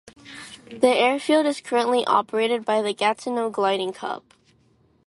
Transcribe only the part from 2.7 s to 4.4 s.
the Gatineau Gliding Club.